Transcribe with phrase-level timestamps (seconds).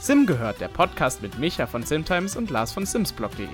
[0.00, 3.46] Sim gehört, der Podcast mit Micha von Simtimes und Lars von Simsblog.de.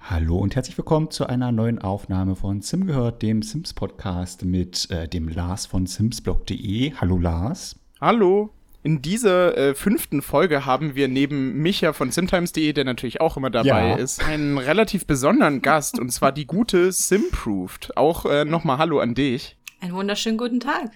[0.00, 4.90] Hallo und herzlich willkommen zu einer neuen Aufnahme von Sim gehört, dem Sims Podcast mit
[4.90, 6.94] äh, dem Lars von Simsblog.de.
[6.94, 7.76] Hallo Lars.
[8.00, 8.50] Hallo.
[8.82, 13.48] In dieser äh, fünften Folge haben wir neben Micha von simtimes.de, der natürlich auch immer
[13.48, 13.94] dabei ja.
[13.96, 17.96] ist, einen relativ besonderen Gast und zwar die gute Simproved.
[17.96, 19.56] Auch äh, nochmal Hallo an dich.
[19.80, 20.90] Einen wunderschönen guten Tag.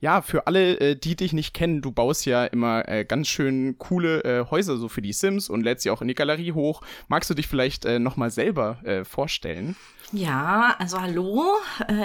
[0.00, 3.78] Ja, für alle, äh, die dich nicht kennen, du baust ja immer äh, ganz schön
[3.78, 6.82] coole äh, Häuser so für die Sims und lädst sie auch in die Galerie hoch.
[7.08, 9.76] Magst du dich vielleicht nochmal selber vorstellen?
[10.12, 11.44] Ja, also hallo,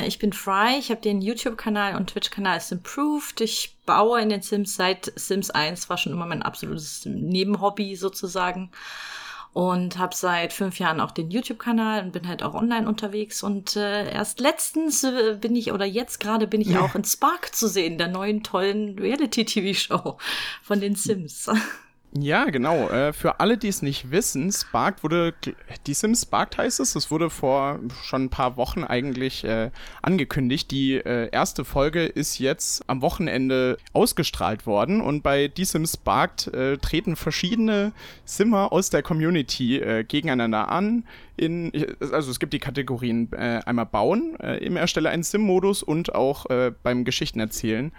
[0.05, 3.41] ich bin Fry, ich habe den YouTube-Kanal und Twitch-Kanal Simproved.
[3.41, 8.71] Ich baue in den Sims seit Sims 1, war schon immer mein absolutes Nebenhobby sozusagen
[9.57, 13.41] und habe seit fünf Jahren auch den YouTube-Kanal und bin halt auch online unterwegs.
[13.41, 16.81] Und äh, erst letztens äh, bin ich, oder jetzt gerade bin ich ja.
[16.81, 20.19] auch in Spark zu sehen, der neuen tollen Reality-TV-Show
[20.61, 21.50] von den Sims.
[22.13, 22.89] Ja, genau.
[22.89, 25.33] Äh, für alle, die es nicht wissen, Sparked wurde,
[25.86, 30.72] die Sims Sparked heißt es, es wurde vor schon ein paar Wochen eigentlich äh, angekündigt.
[30.72, 36.47] Die äh, erste Folge ist jetzt am Wochenende ausgestrahlt worden und bei Die Sims Sparked
[36.53, 37.91] äh, treten verschiedene
[38.23, 41.03] Simmer aus der Community äh, gegeneinander an.
[41.35, 46.47] In, also es gibt die Kategorien äh, einmal bauen im Erstelle einen Sim-Modus und auch
[46.81, 47.91] beim Geschichten erzählen.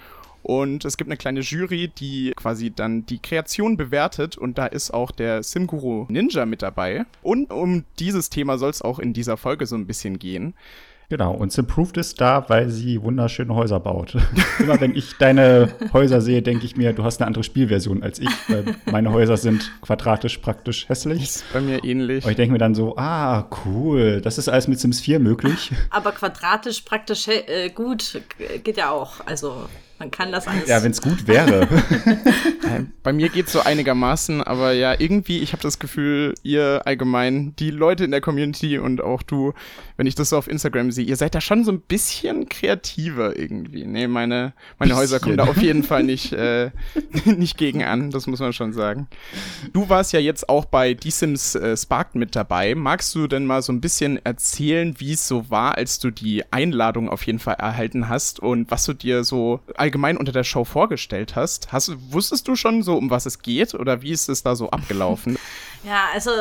[0.49, 4.39] Und es gibt eine kleine Jury, die quasi dann die Kreation bewertet.
[4.39, 7.05] Und da ist auch der Simguru Ninja mit dabei.
[7.21, 10.55] Und um dieses Thema soll es auch in dieser Folge so ein bisschen gehen.
[11.11, 14.17] Genau, und Simproved ist da, weil sie wunderschöne Häuser baut.
[14.59, 18.19] Immer wenn ich deine Häuser sehe, denke ich mir, du hast eine andere Spielversion als
[18.19, 21.25] ich, weil meine Häuser sind quadratisch praktisch hässlich.
[21.25, 22.25] Ist bei mir ähnlich.
[22.25, 25.73] Und ich denke mir dann so, ah, cool, das ist alles mit Sims 4 möglich.
[25.91, 28.23] Aber quadratisch praktisch äh, gut
[28.65, 29.27] geht ja auch.
[29.27, 30.69] Also man kann das alles.
[30.69, 31.67] Ja, wenn es gut wäre.
[33.03, 37.55] Bei mir geht es so einigermaßen, aber ja, irgendwie, ich habe das Gefühl, ihr allgemein,
[37.59, 39.55] die Leute in der Community und auch du,
[39.97, 43.37] wenn ich das so auf Instagram sehe, ihr seid da schon so ein bisschen kreativer
[43.37, 43.87] irgendwie.
[43.87, 46.71] Nee, meine, meine Häuser kommen da auf jeden Fall nicht, äh,
[47.25, 49.09] nicht gegen an, das muss man schon sagen.
[49.73, 52.75] Du warst ja jetzt auch bei Die Sims äh, Sparked mit dabei.
[52.77, 56.45] Magst du denn mal so ein bisschen erzählen, wie es so war, als du die
[56.53, 60.65] Einladung auf jeden Fall erhalten hast und was du dir so allgemein unter der Show
[60.65, 61.73] vorgestellt hast.
[61.73, 64.71] hast wusstest du schon so, um was es geht oder wie ist es da so
[64.71, 65.39] abgelaufen?
[65.85, 66.33] Ja, also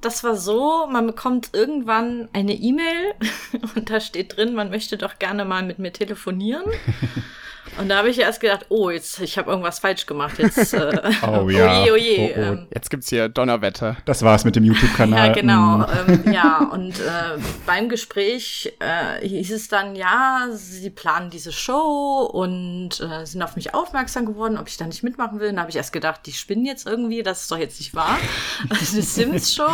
[0.00, 3.14] das war so, man bekommt irgendwann eine E-Mail
[3.74, 6.62] und da steht drin, man möchte doch gerne mal mit mir telefonieren.
[7.78, 10.38] Und da habe ich erst gedacht, oh, jetzt, ich habe irgendwas falsch gemacht.
[10.38, 11.82] Jetzt, äh, oh ja.
[11.82, 12.18] Oje, oje.
[12.18, 12.40] Oh, oh.
[12.40, 13.96] Ähm, jetzt gibt's hier Donnerwetter.
[14.04, 15.28] Das war's mit dem YouTube-Kanal.
[15.28, 15.78] Ja, genau.
[15.78, 15.86] Mm.
[16.08, 22.28] ähm, ja, und äh, beim Gespräch äh, hieß es dann, ja, sie planen diese Show
[22.32, 25.50] und äh, sind auf mich aufmerksam geworden, ob ich da nicht mitmachen will.
[25.50, 27.94] Und da habe ich erst gedacht, die spinnen jetzt irgendwie, das ist doch jetzt nicht
[27.94, 28.18] wahr.
[28.70, 29.70] Also eine Sims-Show.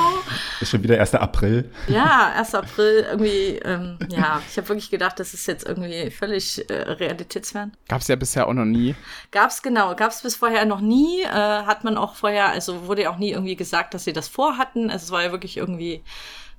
[0.60, 1.14] Ist schon wieder 1.
[1.14, 1.70] April.
[1.86, 2.54] Ja, 1.
[2.54, 7.72] April, irgendwie, ähm, ja, ich habe wirklich gedacht, das ist jetzt irgendwie völlig äh, realitätsfern.
[7.90, 8.94] Gab es ja bisher auch noch nie.
[9.32, 11.22] Gab es genau, gab es bis vorher noch nie.
[11.22, 14.28] Äh, hat man auch vorher, also wurde ja auch nie irgendwie gesagt, dass sie das
[14.28, 14.92] vorhatten.
[14.92, 16.04] Also es war ja wirklich irgendwie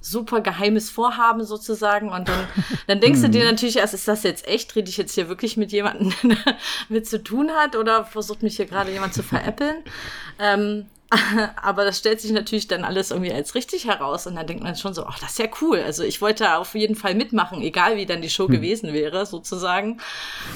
[0.01, 2.09] super geheimes Vorhaben sozusagen.
[2.09, 2.47] Und dann,
[2.87, 3.51] dann denkst du dir hm.
[3.51, 4.75] natürlich erst, ist das jetzt echt?
[4.75, 6.57] Rede ich jetzt hier wirklich mit jemandem, der
[6.89, 7.77] mit zu tun hat?
[7.77, 9.77] Oder versucht mich hier gerade jemand zu veräppeln?
[10.37, 10.87] ähm,
[11.61, 14.75] aber das stellt sich natürlich dann alles irgendwie als richtig heraus und dann denkt man
[14.77, 15.79] schon so, ach, das ist ja cool.
[15.79, 18.55] Also ich wollte auf jeden Fall mitmachen, egal wie dann die Show hm.
[18.55, 19.99] gewesen wäre, sozusagen.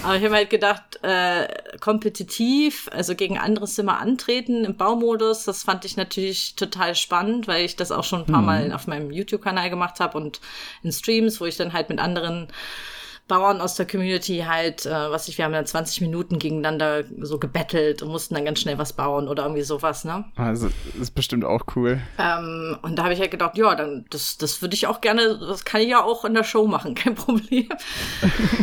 [0.04, 1.48] Aber ich habe halt gedacht, äh,
[1.82, 7.66] kompetitiv, also gegen andere Zimmer antreten im Baumodus, das fand ich natürlich total spannend, weil
[7.66, 8.46] ich das auch schon ein paar hm.
[8.46, 10.40] Mal auf meinem YouTube-Kanal gemacht habe und
[10.84, 12.48] in Streams, wo ich dann halt mit anderen
[13.28, 17.40] Bauern aus der Community halt, äh, was ich, wir haben dann 20 Minuten gegeneinander so
[17.40, 20.26] gebettelt und mussten dann ganz schnell was bauen oder irgendwie sowas, ne?
[20.36, 20.70] Also,
[21.02, 22.00] ist bestimmt auch cool.
[22.20, 25.40] Ähm, und da habe ich halt gedacht, ja, dann, das, das würde ich auch gerne,
[25.40, 27.68] das kann ich ja auch in der Show machen, kein Problem.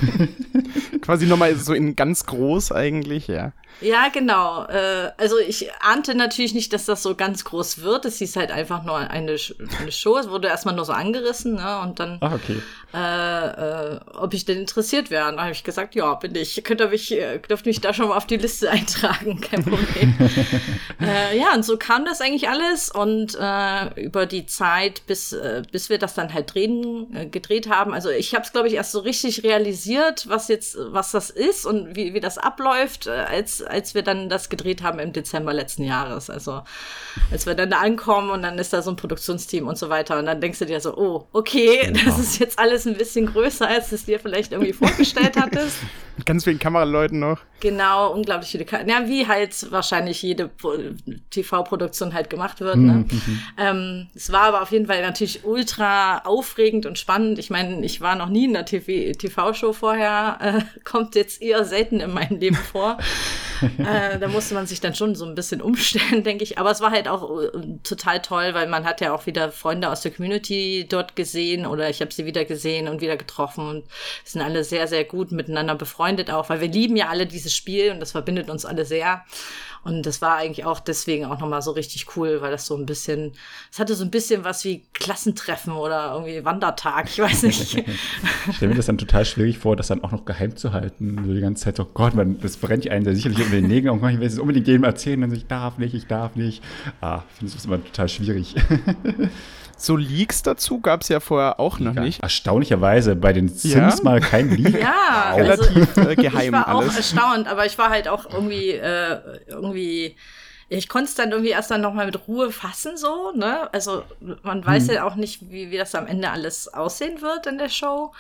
[1.03, 3.53] Quasi nochmal so in ganz groß eigentlich, ja.
[3.81, 4.65] Ja, genau.
[4.67, 8.05] Äh, also ich ahnte natürlich nicht, dass das so ganz groß wird.
[8.05, 9.37] Es hieß halt einfach nur eine,
[9.81, 10.17] eine Show.
[10.19, 11.81] Es wurde erstmal nur so angerissen, ne?
[11.81, 12.63] Und dann, Ach, okay.
[12.95, 15.29] äh, äh, ob ich denn interessiert wäre.
[15.29, 16.63] Und dann habe ich gesagt, ja, bin ich.
[16.63, 20.17] Könnt ihr mich, äh, dürft mich da schon mal auf die Liste eintragen, kein Problem.
[21.01, 22.91] äh, ja, und so kam das eigentlich alles.
[22.91, 27.69] Und äh, über die Zeit, bis, äh, bis wir das dann halt drehen, äh, gedreht
[27.69, 27.93] haben.
[27.93, 31.67] Also ich habe es, glaube ich, erst so richtig realisiert, was jetzt, was das ist
[31.67, 33.25] und wie, wie das abläuft, äh,
[33.67, 36.31] als als wir dann das gedreht haben im Dezember letzten Jahres.
[36.31, 36.63] Also
[37.31, 40.19] als wir dann da ankommen und dann ist da so ein Produktionsteam und so weiter.
[40.19, 42.01] Und dann denkst du dir so, oh, okay, genau.
[42.05, 45.77] das ist jetzt alles ein bisschen größer, als du es dir vielleicht irgendwie vorgestellt hattest.
[46.25, 47.41] Ganz vielen Kameraleuten noch.
[47.61, 48.91] Genau, unglaublich viele Kameras.
[48.91, 50.51] Ja, wie halt wahrscheinlich jede
[51.31, 52.77] TV-Produktion halt gemacht wird.
[52.77, 53.05] Ne?
[53.09, 53.43] Mhm.
[53.57, 57.39] Ähm, es war aber auf jeden Fall natürlich ultra aufregend und spannend.
[57.39, 60.39] Ich meine, ich war noch nie in einer TV-Show vorher.
[60.41, 62.99] Äh, kommt jetzt eher selten in meinem Leben vor.
[63.79, 66.59] äh, da musste man sich dann schon so ein bisschen umstellen, denke ich.
[66.59, 69.89] Aber es war halt auch äh, total toll, weil man hat ja auch wieder Freunde
[69.89, 73.85] aus der Community dort gesehen oder ich habe sie wieder gesehen und wieder getroffen und
[74.25, 77.91] sind alle sehr, sehr gut miteinander befreundet auch, weil wir lieben ja alle dieses Spiel
[77.93, 79.23] und das verbindet uns alle sehr.
[79.85, 82.87] Und das war eigentlich auch deswegen auch nochmal so richtig cool, weil das so ein
[82.87, 83.33] bisschen,
[83.71, 87.79] es hatte so ein bisschen was wie Klassentreffen oder irgendwie Wandertag, ich weiß nicht.
[88.49, 91.25] ich stelle mir das dann total schwierig vor, das dann auch noch geheim zu halten.
[91.27, 93.93] So die ganze Zeit so, Gott, man, das brennt einen sehr sicherlich unter den Nägeln
[93.93, 96.63] und manchmal will es unbedingt jedem erzählen, dann so, ich darf nicht, ich darf nicht.
[97.01, 98.55] Ah, ich finde das immer total schwierig.
[99.83, 102.23] So Leaks dazu gab es ja vorher auch noch ja, nicht.
[102.23, 104.05] Erstaunlicherweise bei den Sims ja?
[104.05, 104.81] mal kein Leak.
[104.81, 105.51] Ja, wow.
[105.51, 106.91] Also relativ äh, geheim ich war alles.
[106.91, 109.19] auch erstaunt, aber ich war halt auch irgendwie äh,
[109.49, 110.17] irgendwie
[110.69, 113.69] ich konnte es dann irgendwie erst dann nochmal mit Ruhe fassen, so, ne?
[113.75, 114.05] Also
[114.43, 114.95] man weiß hm.
[114.95, 118.13] ja auch nicht, wie, wie das am Ende alles aussehen wird in der Show.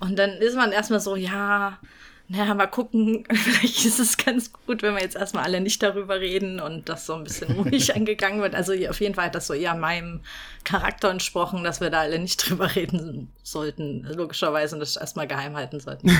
[0.00, 1.78] Und dann ist man erstmal so, ja,
[2.32, 6.20] naja, mal gucken, vielleicht ist es ganz gut, wenn wir jetzt erstmal alle nicht darüber
[6.20, 8.54] reden und das so ein bisschen ruhig angegangen wird.
[8.54, 10.20] Also auf jeden Fall hat das so eher meinem
[10.62, 15.56] Charakter entsprochen, dass wir da alle nicht drüber reden sollten, logischerweise, und das erstmal geheim
[15.56, 16.10] halten sollten.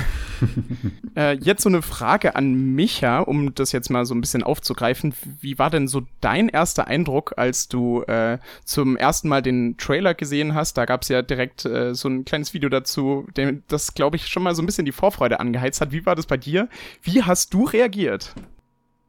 [1.15, 5.13] äh, jetzt so eine Frage an Micha, um das jetzt mal so ein bisschen aufzugreifen.
[5.39, 10.13] Wie war denn so dein erster Eindruck, als du äh, zum ersten Mal den Trailer
[10.13, 10.77] gesehen hast?
[10.77, 14.27] Da gab es ja direkt äh, so ein kleines Video dazu, dem, das, glaube ich,
[14.27, 15.91] schon mal so ein bisschen die Vorfreude angeheizt hat.
[15.91, 16.69] Wie war das bei dir?
[17.01, 18.33] Wie hast du reagiert?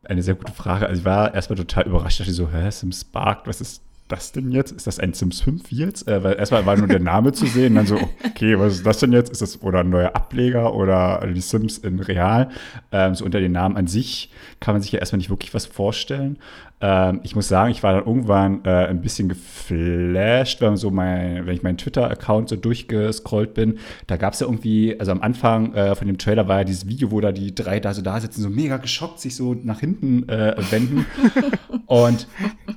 [0.05, 0.87] Eine sehr gute Frage.
[0.87, 4.33] Also ich war erstmal total überrascht, dass ich so, hä, Sim Spark, was ist das
[4.33, 4.73] denn jetzt?
[4.73, 6.07] Ist das ein Sims 5 jetzt?
[6.09, 8.99] Äh, weil erstmal war nur der Name zu sehen, dann so, okay, was ist das
[8.99, 9.31] denn jetzt?
[9.31, 12.51] Ist das oder ein neuer Ableger oder die Sims in real?
[12.91, 15.67] Ähm, so unter den Namen an sich kann man sich ja erstmal nicht wirklich was
[15.67, 16.39] vorstellen.
[16.83, 21.47] Ähm, ich muss sagen, ich war dann irgendwann äh, ein bisschen geflasht, wenn, so mein,
[21.47, 23.79] wenn ich meinen Twitter-Account so durchgescrollt bin.
[24.09, 26.89] Da gab es ja irgendwie, also am Anfang äh, von dem Trailer war ja dieses
[26.89, 29.79] Video, wo da die drei da so da sitzen, so mega geschockt, sich so nach
[29.79, 31.07] hinten äh, wenden.
[31.87, 32.27] Und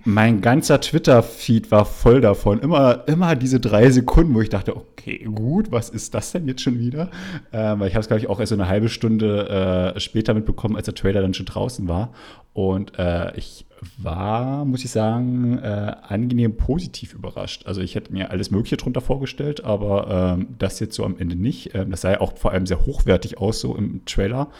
[0.03, 2.59] mein ganzer Twitter-Feed war voll davon.
[2.59, 6.61] Immer, immer diese drei Sekunden, wo ich dachte, okay, gut, was ist das denn jetzt
[6.61, 7.09] schon wieder?
[7.51, 10.33] Ähm, weil ich habe es, glaube ich, auch erst so eine halbe Stunde äh, später
[10.33, 12.13] mitbekommen, als der Trailer dann schon draußen war.
[12.55, 13.65] Und äh, ich
[13.97, 17.65] war, muss ich sagen, äh, angenehm positiv überrascht.
[17.65, 21.35] Also ich hätte mir alles Mögliche drunter vorgestellt, aber ähm, das jetzt so am Ende
[21.35, 21.75] nicht.
[21.75, 24.51] Ähm, das sah ja auch vor allem sehr hochwertig aus, so im Trailer.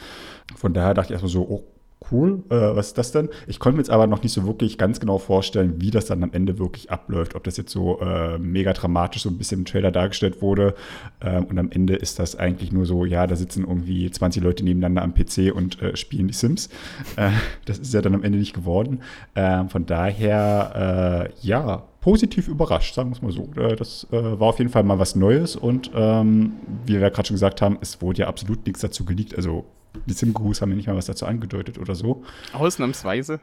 [0.57, 1.63] Von daher dachte ich erstmal so, oh,
[2.12, 3.30] cool, äh, was ist das denn?
[3.47, 6.24] Ich konnte mir jetzt aber noch nicht so wirklich ganz genau vorstellen, wie das dann
[6.24, 7.36] am Ende wirklich abläuft.
[7.36, 10.75] Ob das jetzt so äh, mega dramatisch so ein bisschen im Trailer dargestellt wurde
[11.21, 14.63] ähm, und am Ende ist das eigentlich nur so, ja, da sitzen irgendwie 20 Leute
[14.63, 16.69] nebeneinander am PC und äh, spielen die Sims.
[17.15, 17.31] Äh,
[17.65, 19.01] das ist ja dann am Ende nicht geworden.
[19.36, 23.50] Ähm, von daher, äh, ja, positiv überrascht, sagen wir es mal so.
[23.59, 26.53] Äh, das äh, war auf jeden Fall mal was Neues und ähm,
[26.86, 29.36] wie wir gerade schon gesagt haben, es wurde ja absolut nichts dazu geleakt.
[29.36, 29.65] Also
[30.06, 32.24] die Sim-Gurus haben ja nicht mal was dazu angedeutet oder so.
[32.53, 33.39] Ausnahmsweise.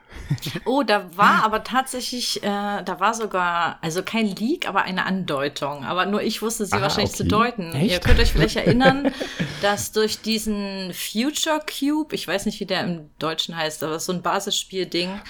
[0.65, 5.85] oh, da war aber tatsächlich, äh, da war sogar, also kein Leak, aber eine Andeutung.
[5.85, 7.25] Aber nur ich wusste sie ah, wahrscheinlich okay.
[7.25, 7.73] zu deuten.
[7.73, 7.93] Echt?
[7.93, 9.13] Ihr könnt euch vielleicht erinnern,
[9.63, 14.13] dass durch diesen Future Cube, ich weiß nicht, wie der im Deutschen heißt, aber so
[14.13, 15.21] ein Basisspiel-Ding,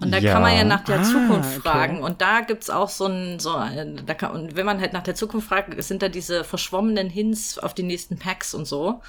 [0.00, 0.32] und da ja.
[0.32, 1.96] kann man ja nach der ah, Zukunft fragen.
[1.96, 2.04] Okay.
[2.04, 5.16] Und da gibt's auch so ein, so, da kann, und wenn man halt nach der
[5.16, 9.00] Zukunft fragt, sind da diese verschwommenen Hints auf die nächsten Packs und so.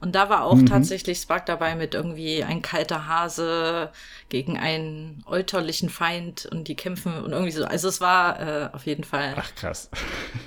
[0.00, 0.66] Und da war auch mhm.
[0.66, 3.90] tatsächlich Spark dabei mit irgendwie ein kalter Hase
[4.28, 7.64] gegen einen äuterlichen Feind und die kämpfen und irgendwie so.
[7.64, 9.34] Also es war äh, auf jeden Fall.
[9.36, 9.90] Ach krass.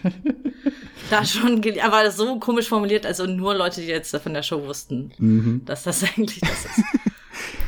[1.11, 5.11] da schon, aber so komisch formuliert, also nur Leute, die jetzt von der Show wussten,
[5.17, 5.61] mhm.
[5.65, 6.83] dass das eigentlich das ist.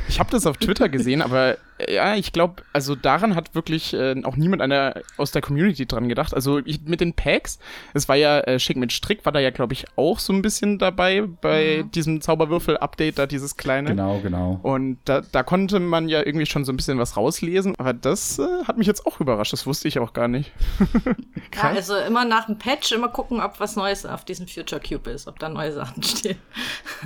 [0.07, 3.93] Ich habe das auf Twitter gesehen, aber äh, ja, ich glaube, also daran hat wirklich
[3.93, 6.33] äh, auch niemand einer aus der Community dran gedacht.
[6.33, 7.59] Also ich, mit den Packs,
[7.93, 10.41] es war ja äh, schick mit Strick, war da ja, glaube ich, auch so ein
[10.41, 11.91] bisschen dabei bei mhm.
[11.91, 13.89] diesem Zauberwürfel-Update, da dieses kleine.
[13.89, 14.59] Genau, genau.
[14.61, 18.39] Und da, da konnte man ja irgendwie schon so ein bisschen was rauslesen, aber das
[18.39, 20.51] äh, hat mich jetzt auch überrascht, das wusste ich auch gar nicht.
[21.55, 25.09] ja, also immer nach dem Patch immer gucken, ob was Neues auf diesem Future Cube
[25.09, 26.37] ist, ob da neue Sachen stehen.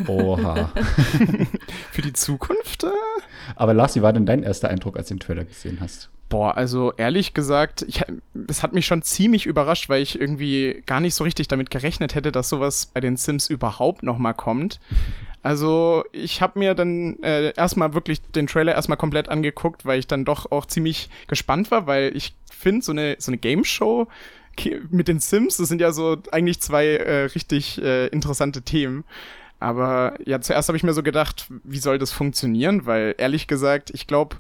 [0.08, 0.72] Oha.
[1.92, 2.47] Für die Zukunft?
[2.50, 2.88] Äh,
[3.56, 6.10] aber Lars, wie war denn dein erster Eindruck, als du den Trailer gesehen hast?
[6.30, 11.00] Boah, also ehrlich gesagt, ich, das hat mich schon ziemlich überrascht, weil ich irgendwie gar
[11.00, 14.80] nicht so richtig damit gerechnet hätte, dass sowas bei den Sims überhaupt noch mal kommt.
[15.44, 20.08] Also ich habe mir dann äh, erstmal wirklich den Trailer erstmal komplett angeguckt, weil ich
[20.08, 24.08] dann doch auch ziemlich gespannt war, weil ich finde, so eine, so eine Game Show
[24.90, 29.06] mit den Sims, das sind ja so eigentlich zwei äh, richtig äh, interessante Themen.
[29.60, 32.86] Aber ja, zuerst habe ich mir so gedacht, wie soll das funktionieren?
[32.86, 34.38] Weil ehrlich gesagt, ich glaube,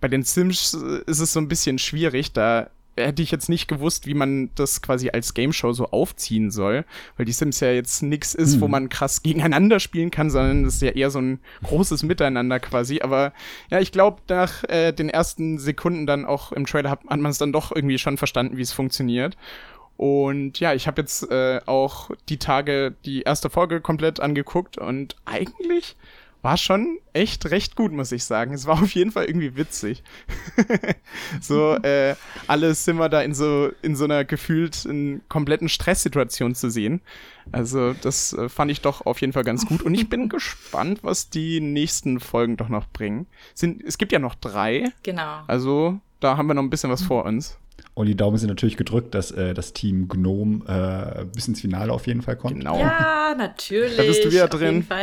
[0.00, 4.06] bei den Sims ist es so ein bisschen schwierig, da hätte ich jetzt nicht gewusst,
[4.06, 6.84] wie man das quasi als Game Show so aufziehen soll,
[7.16, 8.60] weil die Sims ja jetzt nix ist, mhm.
[8.60, 12.60] wo man krass gegeneinander spielen kann, sondern das ist ja eher so ein großes Miteinander
[12.60, 13.00] quasi.
[13.00, 13.32] Aber
[13.70, 17.30] ja, ich glaube, nach äh, den ersten Sekunden dann auch im Trailer hat, hat man
[17.30, 19.36] es dann doch irgendwie schon verstanden, wie es funktioniert.
[19.96, 25.16] Und ja, ich habe jetzt äh, auch die Tage die erste Folge komplett angeguckt und
[25.24, 25.96] eigentlich
[26.44, 28.52] war schon echt recht gut, muss ich sagen.
[28.52, 30.02] Es war auf jeden Fall irgendwie witzig.
[31.40, 32.14] so, äh,
[32.46, 37.00] alle sind wir da in so, in so einer gefühlt in kompletten Stresssituation zu sehen.
[37.50, 39.80] Also, das äh, fand ich doch auf jeden Fall ganz gut.
[39.80, 43.26] Und ich bin gespannt, was die nächsten Folgen doch noch bringen.
[43.54, 44.92] Sind, es gibt ja noch drei.
[45.02, 45.40] Genau.
[45.46, 47.58] Also, da haben wir noch ein bisschen was vor uns.
[47.94, 51.92] Und die Daumen sind natürlich gedrückt, dass äh, das Team Gnome äh, bis ins Finale
[51.92, 52.58] auf jeden Fall kommt.
[52.58, 52.78] Genau.
[52.78, 53.96] Ja, natürlich.
[53.96, 54.84] Da bist du wieder drin.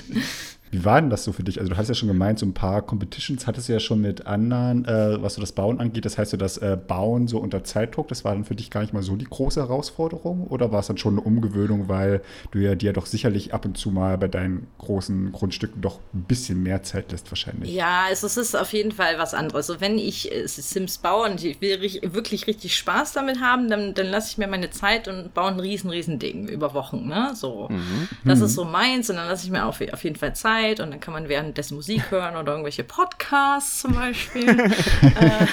[0.70, 1.58] Wie war denn das so für dich?
[1.58, 4.26] Also du hast ja schon gemeint, so ein paar Competitions hattest du ja schon mit
[4.26, 6.04] anderen, äh, was so das Bauen angeht.
[6.04, 8.80] Das heißt, so das äh, Bauen so unter Zeitdruck, das war dann für dich gar
[8.82, 10.46] nicht mal so die große Herausforderung?
[10.46, 12.22] Oder war es dann schon eine Umgewöhnung, weil
[12.52, 16.22] du ja dir doch sicherlich ab und zu mal bei deinen großen Grundstücken doch ein
[16.22, 17.74] bisschen mehr Zeit lässt wahrscheinlich?
[17.74, 19.66] Ja, also es ist auf jeden Fall was anderes.
[19.66, 23.94] So, wenn ich äh, Sims baue und ich will wirklich richtig Spaß damit haben, dann,
[23.94, 27.08] dann lasse ich mir meine Zeit und baue ein riesen, riesen Ding über Wochen.
[27.08, 27.32] Ne?
[27.34, 28.08] So, mhm.
[28.24, 30.80] Das ist so meins und dann lasse ich mir auf, auf jeden Fall Zeit Zeit
[30.80, 34.48] und dann kann man währenddessen Musik hören oder irgendwelche Podcasts zum Beispiel.
[34.48, 35.46] äh,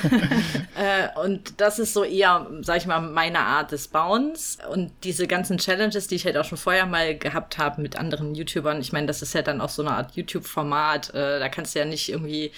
[0.76, 4.58] äh, und das ist so eher, sag ich mal, meine Art des Bauens.
[4.72, 8.36] Und diese ganzen Challenges, die ich halt auch schon vorher mal gehabt habe mit anderen
[8.36, 11.14] YouTubern, ich meine, das ist ja dann auch so eine Art YouTube-Format.
[11.14, 12.52] Äh, da kannst du ja nicht irgendwie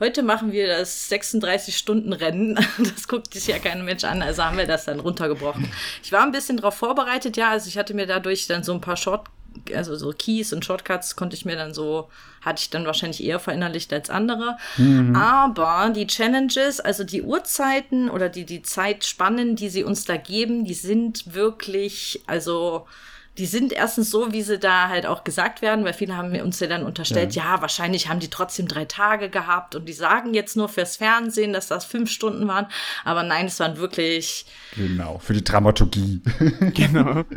[0.00, 2.58] Heute machen wir das 36-Stunden-Rennen.
[2.78, 5.70] Das guckt sich ja kein Mensch an, also haben wir das dann runtergebrochen.
[6.02, 7.50] Ich war ein bisschen darauf vorbereitet, ja.
[7.50, 9.28] Also ich hatte mir dadurch dann so ein paar Short
[9.74, 12.08] also so Keys und Shortcuts konnte ich mir dann so,
[12.42, 14.56] hatte ich dann wahrscheinlich eher verinnerlicht als andere.
[14.76, 15.16] Mhm.
[15.16, 20.64] Aber die Challenges, also die Uhrzeiten oder die, die Zeitspannen, die sie uns da geben,
[20.64, 22.86] die sind wirklich, also,
[23.36, 26.60] die sind erstens so, wie sie da halt auch gesagt werden, weil viele haben uns
[26.60, 27.56] ja dann unterstellt, ja.
[27.56, 27.60] ja.
[27.60, 31.66] wahrscheinlich haben die trotzdem drei Tage gehabt und die sagen jetzt nur fürs Fernsehen, dass
[31.66, 32.66] das fünf Stunden waren.
[33.04, 34.46] Aber nein, es waren wirklich.
[34.76, 36.22] Genau, für die Dramaturgie.
[36.74, 37.24] genau.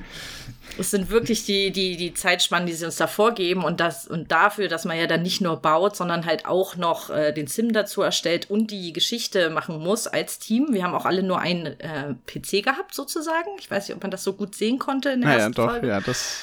[0.77, 4.31] Es sind wirklich die, die, die Zeitspannen, die sie uns da vorgeben und das, und
[4.31, 7.73] dafür, dass man ja dann nicht nur baut, sondern halt auch noch äh, den Sim
[7.73, 10.67] dazu erstellt und die Geschichte machen muss als Team.
[10.71, 13.49] Wir haben auch alle nur einen äh, PC gehabt, sozusagen.
[13.59, 15.71] Ich weiß nicht, ob man das so gut sehen konnte in der naja, ersten doch,
[15.71, 15.87] Folge.
[15.87, 16.41] Ja, das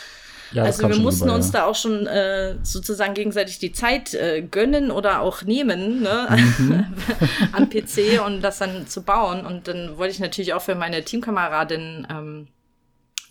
[0.54, 1.60] ja, also wir mussten rüber, uns ja.
[1.60, 6.28] da auch schon äh, sozusagen gegenseitig die Zeit äh, gönnen oder auch nehmen ne?
[6.58, 6.86] Mhm.
[7.52, 9.44] am PC und das dann zu bauen.
[9.44, 12.46] Und dann wollte ich natürlich auch für meine Teamkameradin ähm,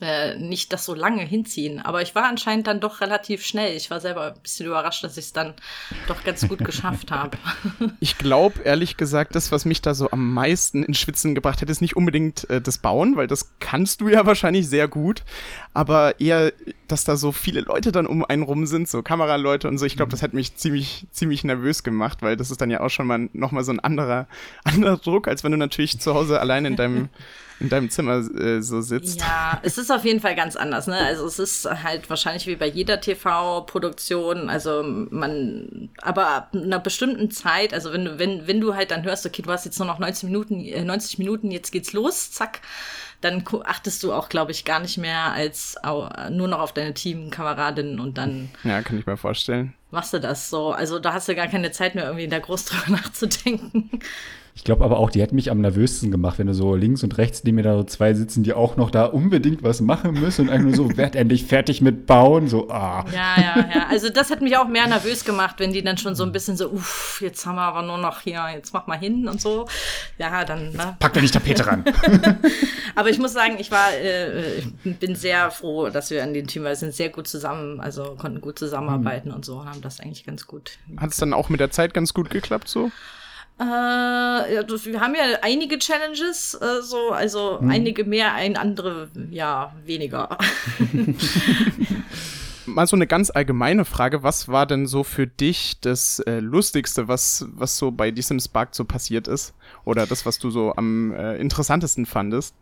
[0.03, 1.79] äh, nicht das so lange hinziehen.
[1.79, 3.75] Aber ich war anscheinend dann doch relativ schnell.
[3.75, 5.53] Ich war selber ein bisschen überrascht, dass ich es dann
[6.07, 7.37] doch ganz gut geschafft habe.
[7.99, 11.69] Ich glaube, ehrlich gesagt, das, was mich da so am meisten in Schwitzen gebracht hat,
[11.69, 15.23] ist nicht unbedingt äh, das Bauen, weil das kannst du ja wahrscheinlich sehr gut.
[15.73, 16.53] Aber eher,
[16.87, 19.85] dass da so viele Leute dann um einen rum sind, so Kameraleute und so.
[19.85, 22.89] Ich glaube, das hat mich ziemlich, ziemlich nervös gemacht, weil das ist dann ja auch
[22.89, 24.27] schon mal nochmal so ein anderer,
[24.63, 27.09] anderer Druck, als wenn du natürlich zu Hause allein in deinem
[27.59, 29.21] in deinem Zimmer äh, so sitzt.
[29.21, 30.87] Ja, es ist auf jeden Fall ganz anders.
[30.87, 30.97] Ne?
[30.97, 34.49] Also es ist halt wahrscheinlich wie bei jeder TV-Produktion.
[34.49, 39.03] Also man, aber ab einer bestimmten Zeit, also wenn du, wenn, wenn du halt dann
[39.03, 42.31] hörst, okay, du hast jetzt nur noch 90 Minuten, äh, 90 Minuten, jetzt geht's los,
[42.31, 42.61] zack,
[43.21, 45.77] dann achtest du auch, glaube ich, gar nicht mehr als
[46.29, 48.49] nur noch auf deine Teamkameradinnen und dann.
[48.63, 49.73] Ja, kann ich mir vorstellen.
[49.91, 50.71] Machst du das so?
[50.71, 53.89] Also da hast du gar keine Zeit mehr, irgendwie da groß drüber nachzudenken.
[54.55, 57.17] Ich glaube aber auch, die hätten mich am nervösesten gemacht, wenn du so links und
[57.17, 60.43] rechts neben mir da so zwei sitzen, die auch noch da unbedingt was machen müssen
[60.43, 63.03] und einfach nur so, werd endlich fertig mit Bauen, so, ah.
[63.11, 63.87] Ja, ja, ja.
[63.89, 66.55] Also das hat mich auch mehr nervös gemacht, wenn die dann schon so ein bisschen
[66.55, 69.67] so, uff, jetzt haben wir aber nur noch hier, jetzt mach mal hin und so.
[70.19, 70.71] Ja, dann.
[70.73, 70.97] Ne?
[70.99, 71.83] Pack dir nicht Tapete ran.
[72.95, 76.45] aber ich muss sagen, ich war, äh, ich bin sehr froh, dass wir an den
[76.45, 79.35] Team, weil wir sind sehr gut zusammen, also konnten gut zusammenarbeiten mhm.
[79.35, 80.77] und so, haben das eigentlich ganz gut.
[80.97, 82.91] Hat es dann auch mit der Zeit ganz gut geklappt so?
[83.59, 87.69] Äh, ja, das, wir haben ja einige Challenges, äh, so, also hm.
[87.69, 90.37] einige mehr, ein andere ja weniger.
[92.65, 97.09] Mal so eine ganz allgemeine Frage, was war denn so für dich das äh, Lustigste,
[97.09, 99.53] was, was so bei diesem Spark so passiert ist?
[99.83, 102.55] Oder das, was du so am äh, interessantesten fandest?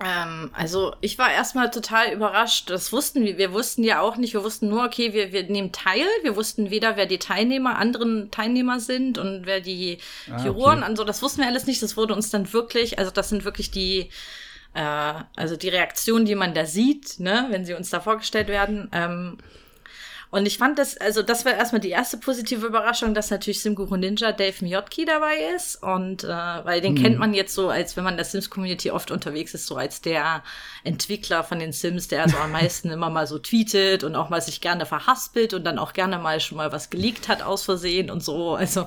[0.00, 2.70] Ähm, also ich war erstmal total überrascht.
[2.70, 3.36] Das wussten wir.
[3.36, 4.34] Wir wussten ja auch nicht.
[4.34, 6.06] Wir wussten nur, okay, wir, wir nehmen teil.
[6.22, 9.98] Wir wussten weder, wer die Teilnehmer, anderen Teilnehmer sind und wer die
[10.30, 10.78] ah, Juroren.
[10.78, 10.88] Okay.
[10.88, 11.82] Also das wussten wir alles nicht.
[11.82, 14.10] Das wurde uns dann wirklich, also das sind wirklich die
[14.74, 18.88] äh, also die Reaktion, die man da sieht, ne, wenn sie uns da vorgestellt werden,
[18.92, 19.38] ähm,
[20.30, 23.96] und ich fand das, also das war erstmal die erste positive Überraschung, dass natürlich Simguru
[23.96, 25.82] Ninja Dave Miyotki dabei ist.
[25.82, 27.02] Und äh, weil den hm.
[27.02, 30.02] kennt man jetzt so, als wenn man in der Sims-Community oft unterwegs ist, so als
[30.02, 30.42] der
[30.84, 34.42] Entwickler von den Sims, der so am meisten immer mal so tweetet und auch mal
[34.42, 38.10] sich gerne verhaspelt und dann auch gerne mal schon mal was geleakt hat aus Versehen
[38.10, 38.54] und so.
[38.54, 38.86] Also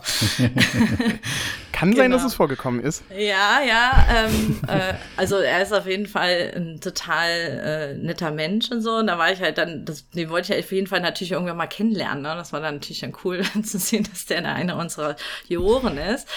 [1.71, 2.03] kann genau.
[2.03, 3.03] sein, dass es vorgekommen ist.
[3.09, 4.07] Ja, ja.
[4.15, 8.97] Ähm, äh, also er ist auf jeden Fall ein total äh, netter Mensch und so.
[8.97, 11.57] Und da war ich halt dann, das, den wollte ich auf jeden Fall natürlich irgendwann
[11.57, 12.23] mal kennenlernen.
[12.23, 12.33] Ne?
[12.35, 15.15] Das war dann natürlich dann cool zu sehen, dass der einer unserer
[15.47, 16.27] Juroren ist.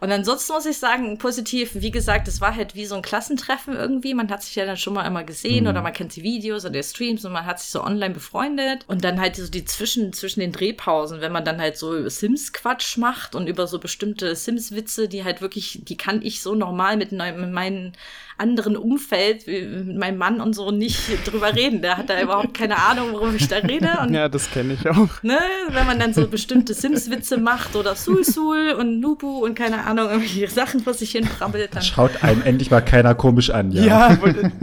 [0.00, 3.74] Und ansonsten muss ich sagen, positiv, wie gesagt, es war halt wie so ein Klassentreffen
[3.74, 4.14] irgendwie.
[4.14, 5.70] Man hat sich ja dann schon mal immer gesehen mhm.
[5.70, 8.84] oder man kennt die Videos oder die Streams und man hat sich so online befreundet.
[8.86, 12.98] Und dann halt so die zwischen, zwischen den Drehpausen, wenn man dann halt so Sims-Quatsch
[12.98, 17.12] macht und über so bestimmte Sims-Witze, die halt wirklich, die kann ich so normal mit,
[17.12, 17.92] mit meinen
[18.36, 21.82] anderen Umfeld, mit meinem Mann und so, nicht drüber reden.
[21.82, 23.90] Der hat da überhaupt keine Ahnung, worum ich da rede.
[24.00, 25.22] Und, ja, das kenne ich auch.
[25.22, 25.38] Ne,
[25.68, 30.08] wenn man dann so bestimmte Sims-Witze macht oder Sul Sul und Nubu und keine Ahnung,
[30.08, 31.74] irgendwelche Sachen vor sich hin brabbelt.
[31.74, 33.84] Dann Schaut einem endlich mal keiner komisch an, ja.
[33.84, 34.16] Ja,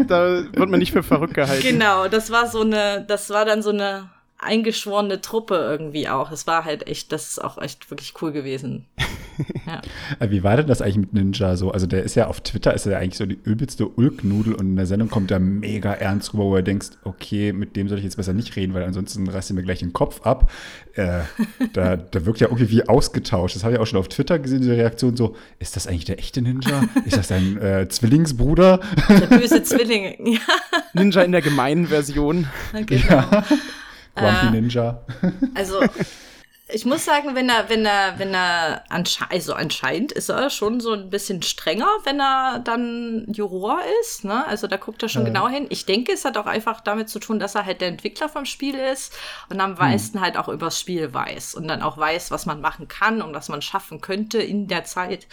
[0.08, 1.62] da wird man nicht für verrückt gehalten.
[1.66, 4.10] Genau, das war so eine, das war dann so eine
[4.42, 6.32] eingeschworene Truppe irgendwie auch.
[6.32, 8.86] Es war halt echt, das ist auch echt wirklich cool gewesen.
[9.66, 9.82] Ja.
[10.20, 11.72] Äh, wie war denn das eigentlich mit Ninja so?
[11.72, 14.68] Also der ist ja auf Twitter, ist er ja eigentlich so die übelste Ulknudel und
[14.68, 17.98] in der Sendung kommt er mega ernst rüber, wo er denkst, okay, mit dem soll
[17.98, 20.52] ich jetzt besser nicht reden, weil ansonsten reißt er mir gleich den Kopf ab.
[20.94, 21.22] Äh,
[21.74, 23.56] da, da wirkt ja irgendwie wie ausgetauscht.
[23.56, 26.20] Das habe ich auch schon auf Twitter gesehen, diese Reaktion so, ist das eigentlich der
[26.20, 26.84] echte Ninja?
[27.06, 28.80] Ist das dein äh, Zwillingsbruder?
[29.10, 30.40] Der böse Zwilling, ja.
[30.94, 32.48] Ninja in der gemeinen Version.
[32.86, 33.06] Genau.
[33.10, 33.46] Ja.
[34.16, 35.06] Grumpy äh, Ninja.
[35.56, 35.80] Also,
[36.74, 40.80] ich muss sagen, wenn er, wenn er, wenn er ansche also anscheinend ist er schon
[40.80, 44.24] so ein bisschen strenger, wenn er dann Juror ist.
[44.24, 44.46] Ne?
[44.48, 45.30] Also da guckt er schon ja.
[45.30, 45.68] genau hin.
[45.70, 48.46] Ich denke, es hat auch einfach damit zu tun, dass er halt der Entwickler vom
[48.46, 49.14] Spiel ist
[49.50, 50.24] und am meisten hm.
[50.24, 53.50] halt auch übers Spiel weiß und dann auch weiß, was man machen kann und was
[53.50, 55.28] man schaffen könnte in der Zeit.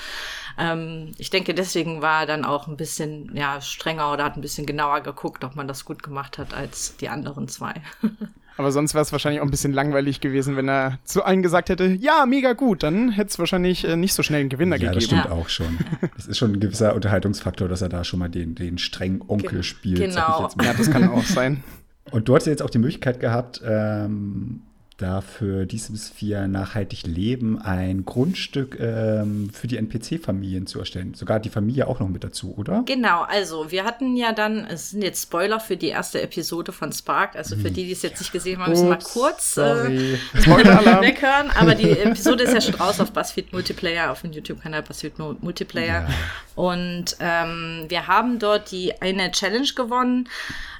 [0.59, 4.43] Ähm, ich denke, deswegen war er dann auch ein bisschen ja, strenger oder hat ein
[4.43, 7.75] bisschen genauer geguckt, ob man das gut gemacht hat als die anderen zwei.
[8.59, 11.69] Aber sonst wäre es wahrscheinlich auch ein bisschen langweilig gewesen, wenn er zu allen gesagt
[11.69, 14.91] hätte, ja, mega gut, dann hätte es wahrscheinlich äh, nicht so schnell einen Gewinner ja,
[14.91, 15.17] gegeben.
[15.17, 15.31] Ja, das stimmt ja.
[15.31, 15.79] auch schon.
[16.17, 19.51] Das ist schon ein gewisser Unterhaltungsfaktor, dass er da schon mal den, den strengen Onkel
[19.51, 19.99] Ge spielt.
[20.01, 20.51] Genau.
[20.63, 21.63] Ja, das kann auch sein.
[22.11, 24.63] Und du hast jetzt auch die Möglichkeit gehabt, ähm,
[24.99, 31.15] dafür die Sims 4 nachhaltig leben, ein Grundstück ähm, für die NPC-Familien zu erstellen.
[31.15, 32.83] Sogar die Familie auch noch mit dazu, oder?
[32.85, 36.93] Genau, also wir hatten ja dann, es sind jetzt Spoiler für die erste Episode von
[36.93, 39.61] Spark, also für die, die es jetzt nicht gesehen haben, müssen wir mal kurz äh,
[40.35, 45.19] weghören, aber die Episode ist ja schon raus auf BuzzFeed Multiplayer, auf dem YouTube-Kanal BuzzFeed
[45.19, 46.09] Multiplayer.
[46.09, 46.09] Ja.
[46.57, 50.29] Und ähm, wir haben dort die eine Challenge gewonnen,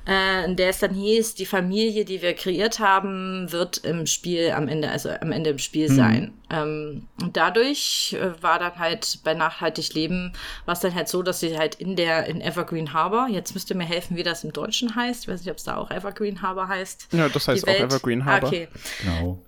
[0.07, 4.51] äh, in der es dann hieß, die Familie, die wir kreiert haben, wird im Spiel
[4.53, 5.95] am Ende, also am Ende im Spiel mhm.
[5.97, 6.35] sein.
[6.51, 10.33] Ähm, und dadurch äh, war dann halt bei Nachhaltig Leben,
[10.65, 13.71] war es dann halt so, dass sie halt in der, in Evergreen Harbor, jetzt müsst
[13.71, 15.25] ihr mir helfen, wie das im Deutschen heißt.
[15.25, 17.09] Ich weiß nicht, ob es da auch Evergreen Harbor heißt.
[17.13, 18.49] Ja, das heißt auch Evergreen Harbor.
[18.49, 18.69] Okay.
[19.03, 19.39] Genau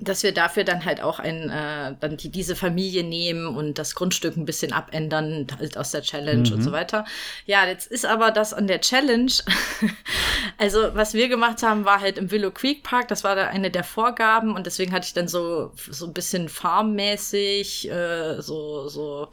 [0.00, 3.94] dass wir dafür dann halt auch ein, äh, dann die, diese Familie nehmen und das
[3.94, 6.54] Grundstück ein bisschen abändern, halt aus der Challenge mhm.
[6.54, 7.04] und so weiter.
[7.46, 9.32] Ja, jetzt ist aber das an der Challenge,
[10.58, 13.70] also was wir gemacht haben, war halt im Willow Creek Park, das war da eine
[13.70, 19.28] der Vorgaben und deswegen hatte ich dann so, so ein bisschen farmmäßig, äh, so, so,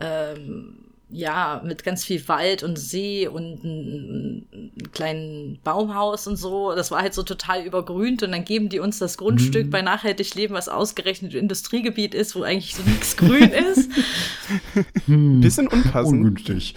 [0.00, 0.83] ähm,
[1.14, 4.46] ja, mit ganz viel Wald und See und einem
[4.92, 6.74] kleinen Baumhaus und so.
[6.74, 9.70] Das war halt so total übergrünt und dann geben die uns das Grundstück mhm.
[9.70, 13.90] bei Nachhaltig Leben, was ausgerechnet Industriegebiet ist, wo eigentlich so nichts grün ist.
[15.06, 15.40] Hm.
[15.40, 16.24] Bisschen unpassend.
[16.24, 16.74] Ungünstig.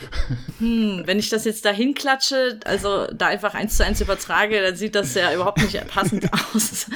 [0.59, 4.75] Hm, wenn ich das jetzt da hinklatsche, also da einfach eins zu eins übertrage, dann
[4.75, 6.87] sieht das ja überhaupt nicht passend aus.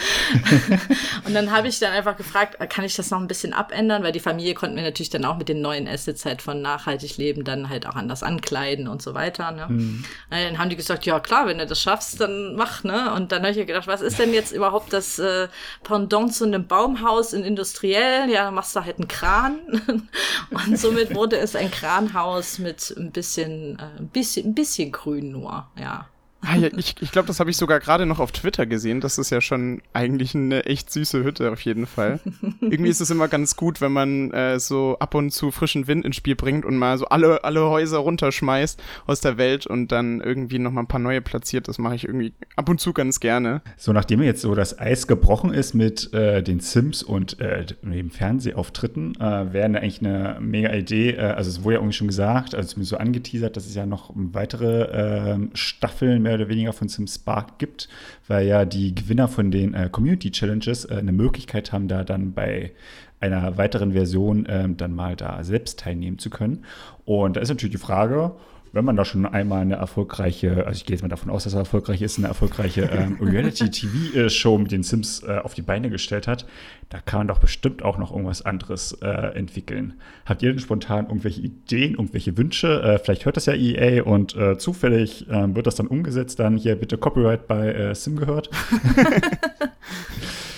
[1.26, 4.12] und dann habe ich dann einfach gefragt, kann ich das noch ein bisschen abändern, weil
[4.12, 7.31] die Familie konnten wir natürlich dann auch mit den neuen Assets halt von Nachhaltig Leben
[7.32, 9.52] Leben dann halt auch anders ankleiden und so weiter.
[9.52, 9.68] Ne?
[9.70, 10.06] Mhm.
[10.30, 12.84] Dann haben die gesagt, ja klar, wenn du das schaffst, dann mach.
[12.84, 13.14] Ne?
[13.14, 15.48] Und dann habe ich gedacht, was ist denn jetzt überhaupt das äh,
[15.84, 18.30] Pendant zu einem Baumhaus in Industriell?
[18.30, 19.60] Ja, dann machst du halt einen Kran.
[20.50, 25.32] und somit wurde es ein Kranhaus mit ein bisschen, äh, ein bisschen, ein bisschen grün
[25.32, 26.08] nur, ja.
[26.44, 29.00] Ah, ja, ich ich glaube, das habe ich sogar gerade noch auf Twitter gesehen.
[29.00, 32.20] Das ist ja schon eigentlich eine echt süße Hütte auf jeden Fall.
[32.62, 36.04] Irgendwie ist es immer ganz gut, wenn man äh, so ab und zu frischen Wind
[36.04, 40.20] ins Spiel bringt und mal so alle, alle Häuser runterschmeißt aus der Welt und dann
[40.20, 41.68] irgendwie noch mal ein paar neue platziert.
[41.68, 43.62] Das mache ich irgendwie ab und zu ganz gerne.
[43.78, 48.10] So, nachdem jetzt so das Eis gebrochen ist mit äh, den Sims und äh, dem
[48.10, 51.12] Fernsehauftritten, äh, wäre eigentlich eine mega Idee.
[51.12, 53.86] Äh, also es wurde ja irgendwie schon gesagt, also zumindest so angeteasert, dass es ja
[53.86, 57.90] noch weitere äh, Staffeln mehr oder weniger von Sims Spark gibt,
[58.28, 62.34] weil ja die Gewinner von den äh, Community Challenges äh, eine Möglichkeit haben, da dann
[62.34, 62.72] bei
[63.20, 66.66] einer weiteren Version ähm, dann mal da selbst teilnehmen zu können.
[67.06, 68.34] Und da ist natürlich die Frage,
[68.74, 71.54] wenn man da schon einmal eine erfolgreiche, also ich gehe jetzt mal davon aus, dass
[71.54, 76.28] er erfolgreich ist, eine erfolgreiche ähm, Reality-TV-Show mit den Sims äh, auf die Beine gestellt
[76.28, 76.46] hat,
[76.90, 79.96] da kann man doch bestimmt auch noch irgendwas anderes äh, entwickeln.
[80.26, 82.82] Habt ihr denn spontan irgendwelche Ideen, irgendwelche Wünsche?
[82.82, 86.58] Äh, vielleicht hört das ja EA und äh, zufällig ähm, wird das dann umgesetzt, dann
[86.58, 88.50] hier bitte Copyright bei äh, Sim gehört.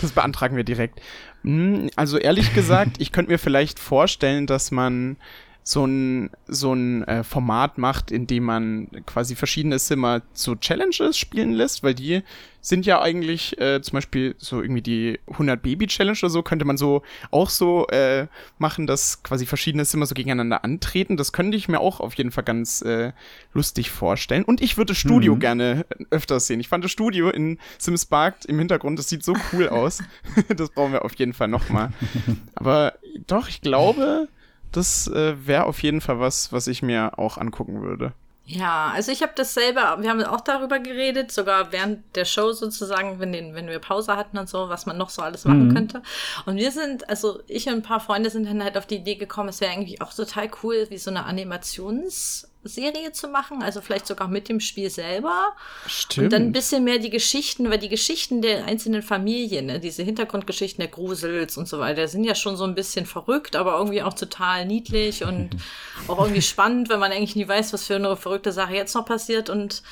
[0.02, 1.00] Das beantragen wir direkt.
[1.44, 5.16] Hm, Also ehrlich gesagt, ich könnte mir vielleicht vorstellen, dass man
[5.66, 11.18] so ein, so ein äh, Format macht, in dem man quasi verschiedene Simmer so Challenges
[11.18, 12.22] spielen lässt, weil die
[12.60, 16.64] sind ja eigentlich äh, zum Beispiel so irgendwie die 100 Baby Challenge oder so, könnte
[16.66, 21.18] man so auch so äh, machen, dass quasi verschiedene Simmer so gegeneinander antreten.
[21.18, 23.12] Das könnte ich mir auch auf jeden Fall ganz äh,
[23.54, 24.44] lustig vorstellen.
[24.46, 25.40] Und ich würde Studio Mhm.
[25.40, 26.60] gerne öfters sehen.
[26.60, 30.02] Ich fand das Studio in Sims Spark im Hintergrund, das sieht so cool aus.
[30.56, 31.92] das brauchen wir auf jeden Fall nochmal.
[32.56, 32.94] Aber
[33.28, 34.28] doch, ich glaube,
[34.74, 38.14] das äh, wäre auf jeden Fall was, was ich mir auch angucken würde.
[38.46, 42.52] Ja, also ich habe das selber, wir haben auch darüber geredet, sogar während der Show
[42.52, 45.70] sozusagen, wenn, den, wenn wir Pause hatten und so, was man noch so alles machen
[45.70, 45.74] Mhm.
[45.74, 46.02] könnte.
[46.46, 49.16] Und wir sind, also ich und ein paar Freunde sind dann halt auf die Idee
[49.16, 51.26] gekommen, es wäre eigentlich auch total cool, wie so eine
[52.64, 55.54] Animationsserie zu machen, also vielleicht sogar mit dem Spiel selber.
[55.88, 56.26] Stimmt.
[56.26, 60.04] Und dann ein bisschen mehr die Geschichten, weil die Geschichten der einzelnen Familien, ne, diese
[60.04, 64.02] Hintergrundgeschichten der Grusels und so weiter, sind ja schon so ein bisschen verrückt, aber irgendwie
[64.02, 65.52] auch total niedlich und
[66.08, 69.06] auch irgendwie spannend, wenn man eigentlich nie weiß, was für eine verrückte Sache jetzt noch
[69.06, 69.50] passiert.
[69.50, 69.84] Und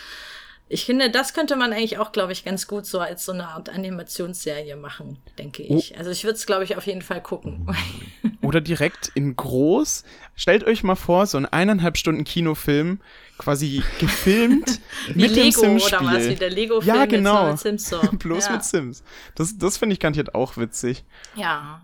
[0.71, 3.49] ich finde, das könnte man eigentlich auch, glaube ich, ganz gut so als so eine
[3.49, 5.97] Art Animationsserie machen, denke ich.
[5.97, 7.67] Also ich würde es, glaube ich, auf jeden Fall gucken.
[8.41, 10.05] Oder direkt in groß.
[10.35, 13.01] Stellt euch mal vor, so ein eineinhalb Stunden Kinofilm,
[13.37, 14.79] quasi gefilmt
[15.09, 15.97] Wie mit dem Lego Sims-Spiel.
[15.97, 17.51] oder was, wie der Lego-Film Ja, genau.
[17.51, 17.99] mit Sims so.
[18.13, 18.51] Bloß ja.
[18.53, 19.03] mit Sims.
[19.35, 21.03] Das, das finde ich garantiert auch witzig.
[21.35, 21.81] Ja.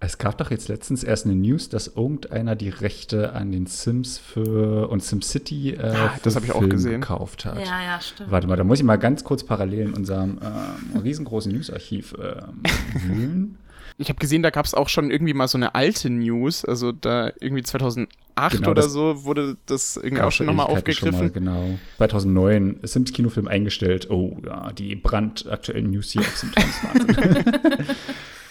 [0.00, 4.18] Es gab doch jetzt letztens erst eine News, dass irgendeiner die Rechte an den Sims
[4.18, 7.00] für und SimCity äh, für das hab ich auch Film gesehen.
[7.00, 7.58] gekauft hat.
[7.58, 8.30] Ja, ja, stimmt.
[8.30, 12.62] Warte mal, da muss ich mal ganz kurz parallel in unserem ähm, riesengroßen Newsarchiv ähm,
[13.06, 13.58] wühlen.
[13.96, 16.90] Ich habe gesehen, da gab es auch schon irgendwie mal so eine alte News, also
[16.90, 18.08] da irgendwie 2008
[18.50, 21.44] Genau, oder so wurde das irgendwie auch schon nochmal Ewigkeiten schon aufgegriffen.
[21.44, 21.78] Mal, genau.
[21.98, 24.10] 2009 Sims-Kinofilm eingestellt.
[24.10, 26.54] Oh ja, die brandaktuellen News hier auf Sims.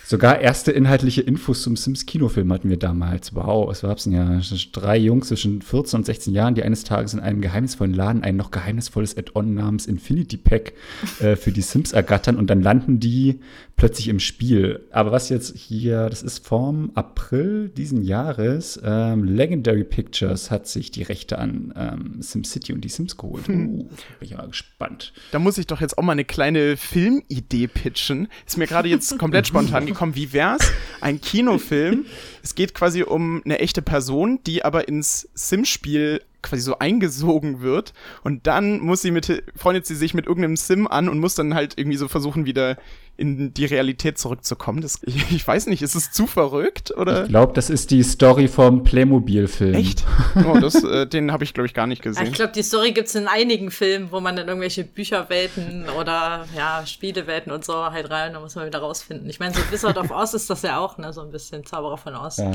[0.05, 3.33] Sogar erste inhaltliche Infos zum Sims-Kinofilm hatten wir damals.
[3.35, 4.41] Wow, was gab's denn ja?
[4.73, 8.35] Drei Jungs zwischen 14 und 16 Jahren, die eines Tages in einem geheimnisvollen Laden ein
[8.35, 10.73] noch geheimnisvolles Add-on namens Infinity Pack
[11.21, 13.39] äh, für die Sims ergattern und dann landen die
[13.75, 14.87] plötzlich im Spiel.
[14.91, 20.91] Aber was jetzt hier, das ist vom April diesen Jahres, ähm, Legendary Pictures hat sich
[20.91, 23.47] die Rechte an ähm, SimCity und die Sims geholt.
[23.49, 23.89] Uh, bin
[24.21, 25.13] ich mal gespannt.
[25.31, 28.27] Da muss ich doch jetzt auch mal eine kleine Filmidee pitchen.
[28.45, 30.15] Ist mir gerade jetzt komplett spontan gekommen.
[30.15, 30.71] Wie wär's?
[31.01, 32.05] Ein Kinofilm.
[32.41, 37.93] Es geht quasi um eine echte Person, die aber ins Sim-Spiel quasi so eingesogen wird
[38.23, 41.55] und dann muss sie mit freundet sie sich mit irgendeinem Sim an und muss dann
[41.55, 42.77] halt irgendwie so versuchen wieder
[43.15, 44.81] in die Realität zurückzukommen.
[44.81, 48.03] Das, ich, ich weiß nicht, ist es zu verrückt oder Ich glaube, das ist die
[48.03, 49.73] Story vom Playmobil-Film.
[49.73, 50.03] echt?
[50.45, 52.25] Oh, das, äh, den habe ich glaube ich gar nicht gesehen.
[52.25, 56.83] ich glaube, die Story gibt's in einigen Filmen, wo man dann irgendwelche Bücherwelten oder ja,
[56.85, 59.29] Spielewelten und so halt rein, da muss man wieder rausfinden.
[59.29, 61.97] Ich meine, so Wizard of Oz ist das ja auch, ne, so ein bisschen Zauberer
[61.97, 62.37] von Oz.
[62.37, 62.51] Ja.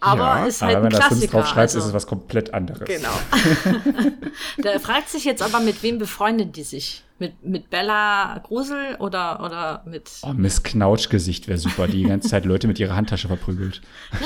[0.00, 2.52] Aber Ja, ist Aber halt wenn ein da drauf schreibst, also, ist es was komplett
[2.52, 2.86] anderes.
[2.86, 3.08] Genau.
[4.58, 7.02] da fragt sich jetzt aber, mit wem befreundet die sich?
[7.18, 10.10] Mit, mit Bella Grusel oder, oder mit.
[10.22, 13.80] Oh, Miss Knautschgesicht wäre super, die die ganze Zeit Leute mit ihrer Handtasche verprügelt.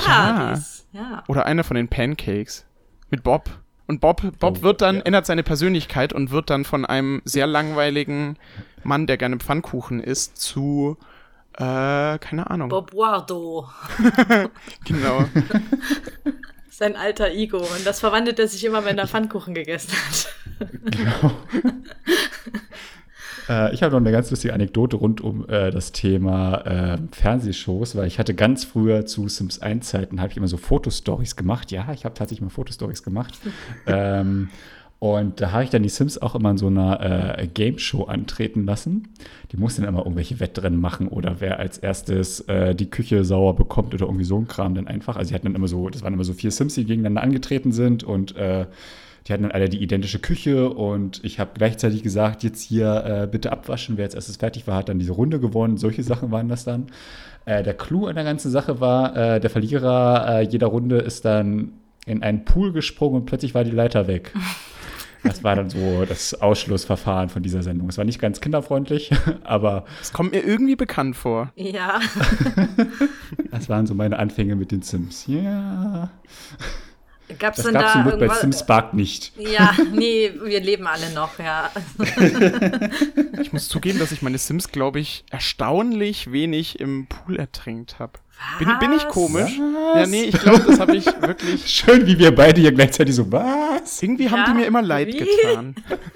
[0.05, 0.51] Ja, Ja.
[0.51, 1.23] ist, ja.
[1.27, 2.65] Oder einer von den Pancakes.
[3.09, 3.49] Mit Bob.
[3.87, 5.01] Und Bob, Bob Oh, wird dann, ja.
[5.03, 8.37] ändert seine Persönlichkeit und wird dann von einem sehr langweiligen
[8.83, 10.97] Mann, der gerne Pfannkuchen isst, zu,
[11.57, 12.69] äh, keine Ahnung.
[12.69, 13.67] Bob Wardo.
[14.85, 15.25] Genau.
[16.69, 17.57] Sein alter Ego.
[17.57, 20.33] Und das verwandelt er sich immer, wenn er Pfannkuchen gegessen hat.
[20.85, 21.31] Genau.
[23.49, 27.95] äh, ich habe noch eine ganz lustige Anekdote rund um äh, das Thema äh, Fernsehshows,
[27.95, 31.71] weil ich hatte ganz früher zu Sims 1 Zeiten, habe ich immer so Fotostories gemacht.
[31.71, 33.37] Ja, ich habe tatsächlich mal Fotostories gemacht.
[33.85, 34.49] ähm,
[35.01, 38.03] Und da habe ich dann die Sims auch immer in so einer äh, Game Show
[38.03, 39.07] antreten lassen.
[39.51, 43.55] Die mussten dann immer irgendwelche Wettrennen machen oder wer als erstes äh, die Küche sauer
[43.55, 45.17] bekommt oder irgendwie so ein Kram dann einfach.
[45.17, 47.71] Also die hatten dann immer so, das waren immer so vier Sims, die gegeneinander angetreten
[47.71, 48.67] sind und äh,
[49.25, 53.27] die hatten dann alle die identische Küche und ich habe gleichzeitig gesagt, jetzt hier äh,
[53.27, 53.97] bitte abwaschen.
[53.97, 55.77] Wer als erstes fertig war, hat dann diese Runde gewonnen.
[55.77, 56.85] Solche Sachen waren das dann.
[57.45, 61.73] Äh, der Clou an der ganzen Sache war, äh, der Verlierer jeder Runde ist dann
[62.05, 64.31] in einen Pool gesprungen und plötzlich war die Leiter weg.
[65.23, 67.89] Das war dann so das Ausschlussverfahren von dieser Sendung.
[67.89, 69.11] Es war nicht ganz kinderfreundlich,
[69.43, 69.85] aber.
[70.01, 71.51] Es kommt mir irgendwie bekannt vor.
[71.55, 71.99] Ja.
[73.51, 75.25] das waren so meine Anfänge mit den Sims.
[75.27, 76.09] Ja.
[77.39, 79.31] Gab's das gab's da zum Glück bei irgendwas- Sims Spark nicht.
[79.37, 81.69] Ja, nee, wir leben alle noch, ja.
[83.41, 88.13] Ich muss zugeben, dass ich meine Sims, glaube ich, erstaunlich wenig im Pool ertränkt habe.
[88.57, 89.59] Bin, bin ich komisch?
[89.59, 89.99] Was?
[90.01, 91.67] Ja, nee, ich glaube, das habe ich wirklich.
[91.67, 94.01] Schön, wie wir beide hier gleichzeitig so, was?
[94.01, 95.17] Irgendwie haben Ja, die mir immer leid wie?
[95.19, 95.75] getan.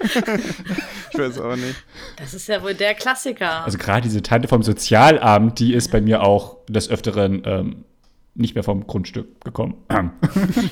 [1.12, 1.76] ich weiß auch nicht.
[2.16, 3.64] Das ist ja wohl der Klassiker.
[3.64, 7.84] Also gerade diese Tante vom Sozialamt, die ist bei mir auch des Öfteren ähm,
[8.36, 9.74] nicht mehr vom Grundstück gekommen.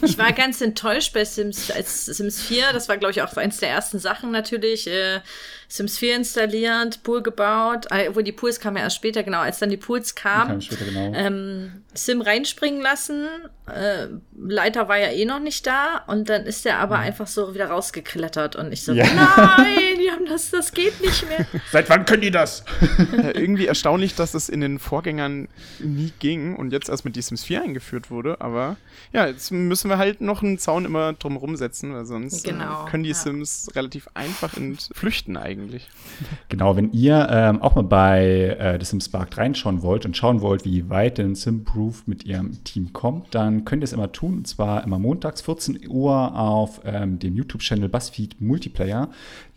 [0.03, 3.71] Ich war ganz enttäuscht bei Sims, Sims 4, das war, glaube ich, auch eins der
[3.71, 4.87] ersten Sachen natürlich.
[4.87, 5.21] Äh,
[5.69, 9.59] Sims 4 installiert, Pool gebaut, äh, obwohl die Pools kamen ja erst später, genau, als
[9.59, 10.61] dann die Pools Kam kamen.
[10.63, 11.13] später genau.
[11.15, 13.27] Ähm, Sim reinspringen lassen.
[13.67, 17.55] Äh, Leiter war ja eh noch nicht da und dann ist er aber einfach so
[17.55, 19.07] wieder rausgeklettert und ich so, Ja.
[19.15, 21.47] nein, die haben das, das geht nicht mehr.
[21.73, 22.65] Seit wann können die das?
[23.17, 25.49] Ja, irgendwie erstaunlich, dass es in den Vorgängern
[25.79, 28.41] nie ging und jetzt erst mit die Sims 4 eingeführt wurde.
[28.41, 28.77] Aber
[29.13, 32.91] ja, jetzt müssen wir halt noch einen Zaun immer drumherum setzen, weil sonst Genau, äh,
[32.91, 33.15] können die ja.
[33.15, 35.54] Sims relativ einfach entflüchten eigentlich.
[36.49, 40.41] Genau, wenn ihr ähm, auch mal bei äh, The Sims Spark reinschauen wollt und schauen
[40.41, 44.39] wollt, wie weit denn Simproof mit ihrem Team kommt, dann könnt ihr es immer tun.
[44.39, 49.09] Und zwar immer montags 14 Uhr auf ähm, dem YouTube-Channel BuzzFeed Multiplayer.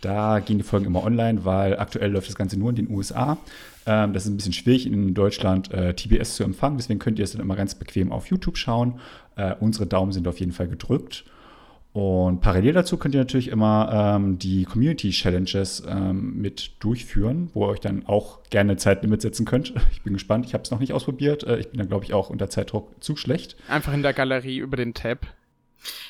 [0.01, 3.37] Da gehen die Folgen immer online, weil aktuell läuft das Ganze nur in den USA.
[3.87, 7.23] Ähm, das ist ein bisschen schwierig in Deutschland äh, TBS zu empfangen, deswegen könnt ihr
[7.23, 8.99] es dann immer ganz bequem auf YouTube schauen.
[9.37, 11.23] Äh, unsere Daumen sind auf jeden Fall gedrückt.
[11.97, 17.65] Und parallel dazu könnt ihr natürlich immer ähm, die Community Challenges ähm, mit durchführen, wo
[17.65, 19.73] ihr euch dann auch gerne Zeitlimit setzen könnt.
[19.91, 21.43] Ich bin gespannt, ich habe es noch nicht ausprobiert.
[21.43, 23.55] Äh, ich bin da, glaube ich, auch unter Zeitdruck zu schlecht.
[23.67, 25.25] Einfach in der Galerie über den Tab.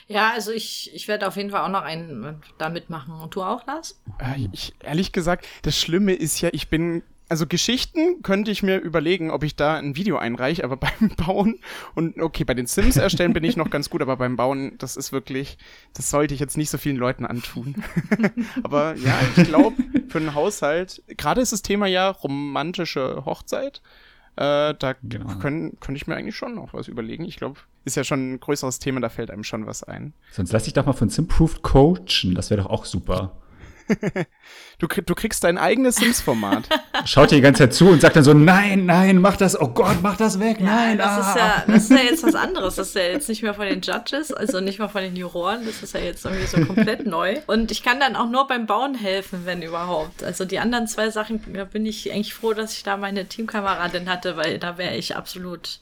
[0.09, 3.13] Ja, also ich, ich werde auf jeden Fall auch noch einen da mitmachen.
[3.13, 3.97] Und du auch, Lars?
[4.19, 7.01] Äh, Ich, ehrlich gesagt, das Schlimme ist ja, ich bin.
[7.29, 11.59] Also Geschichten könnte ich mir überlegen, ob ich da ein Video einreiche, aber beim Bauen
[11.95, 14.95] und okay, bei den Sims erstellen bin ich noch ganz gut, aber beim Bauen, das
[14.95, 15.57] ist wirklich,
[15.93, 17.83] das sollte ich jetzt nicht so vielen Leuten antun.
[18.63, 19.75] aber ja, ich glaube,
[20.07, 23.81] für einen Haushalt, gerade ist das Thema ja romantische Hochzeit,
[24.37, 25.37] äh, da Genau.
[25.39, 27.25] können, könnte ich mir eigentlich schon noch was überlegen.
[27.25, 30.13] Ich glaube, ist ja schon ein größeres Thema, da fällt einem schon was ein.
[30.31, 33.35] Sonst lass dich doch mal von Simproved coachen, das wäre doch auch super.
[34.79, 36.69] Du, du kriegst dein eigenes Sims-Format.
[37.05, 39.69] Schaut dir die ganze Zeit zu und sagt dann so, nein, nein, mach das, oh
[39.69, 40.99] Gott, mach das weg, nein.
[40.99, 41.19] das, ah.
[41.19, 42.75] ist ja, das ist ja jetzt was anderes.
[42.75, 45.65] Das ist ja jetzt nicht mehr von den Judges, also nicht mal von den Juroren.
[45.65, 47.37] Das ist ja jetzt irgendwie so komplett neu.
[47.47, 50.23] Und ich kann dann auch nur beim Bauen helfen, wenn überhaupt.
[50.23, 54.07] Also die anderen zwei Sachen, da bin ich eigentlich froh, dass ich da meine Teamkameradin
[54.07, 55.79] hatte, weil da wäre ich absolut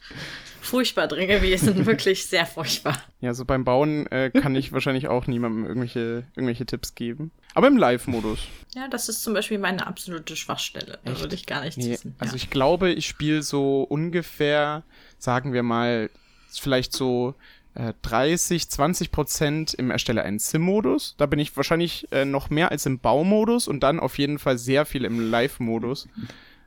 [0.62, 1.86] furchtbar drin gewesen.
[1.86, 2.98] Wirklich sehr furchtbar.
[3.22, 7.32] Ja, so beim Bauen äh, kann ich wahrscheinlich auch niemandem irgendwelche, irgendwelche Tipps geben.
[7.56, 8.40] Aber im Live-Modus.
[8.76, 11.00] Ja, das ist zum Beispiel meine absolute Schwachstelle.
[11.04, 11.22] Da Echt?
[11.22, 12.14] würde ich gar nichts Nee, wissen.
[12.20, 12.38] also ja.
[12.44, 14.84] ich glaube, ich spiele so ungefähr,
[15.18, 16.10] sagen wir mal,
[16.52, 17.34] vielleicht so
[17.76, 21.16] äh, 30, 20 Prozent im Erstelle einen Sim-Modus.
[21.18, 24.58] Da bin ich wahrscheinlich äh, noch mehr als im Baumodus und dann auf jeden Fall
[24.58, 26.08] sehr viel im Live-Modus.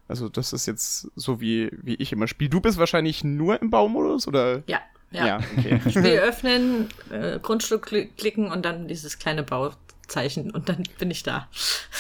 [0.09, 2.49] Also das ist jetzt so, wie, wie ich immer spiele.
[2.51, 4.63] Du bist wahrscheinlich nur im Baumodus oder?
[4.67, 5.41] ja, ja.
[5.59, 5.81] okay.
[5.91, 9.43] Spiel öffnen, äh, Grundstück kli- klicken und dann dieses kleine
[10.09, 11.49] Bauzeichen und dann bin ich da.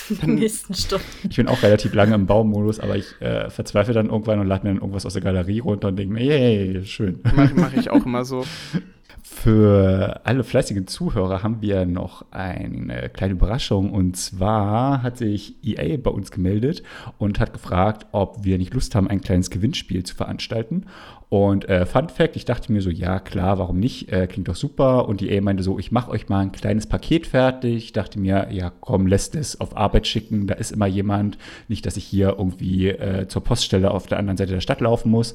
[0.09, 1.07] In den nächsten Stunden.
[1.29, 4.64] Ich bin auch relativ lange im Baumodus, aber ich äh, verzweifle dann irgendwann und lade
[4.66, 7.21] mir dann irgendwas aus der Galerie runter und denke mir, yay, schön.
[7.23, 8.44] Mache mach ich auch immer so.
[9.23, 13.92] Für alle fleißigen Zuhörer haben wir noch eine kleine Überraschung.
[13.92, 16.83] Und zwar hat sich EA bei uns gemeldet
[17.18, 20.87] und hat gefragt, ob wir nicht Lust haben, ein kleines Gewinnspiel zu veranstalten.
[21.31, 24.11] Und äh, Fun Fact, ich dachte mir so, ja klar, warum nicht?
[24.11, 25.09] Äh, klingt doch super.
[25.09, 27.77] Und EA meinte so, ich mache euch mal ein kleines Paket fertig.
[27.85, 30.47] Ich dachte mir, ja komm, lässt es auf Arbeit schicken.
[30.47, 31.37] Da ist immer jemand.
[31.68, 35.11] Nicht, dass ich hier irgendwie äh, zur Poststelle auf der anderen Seite der Stadt laufen
[35.11, 35.35] muss.